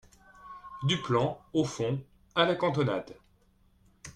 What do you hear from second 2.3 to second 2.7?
à la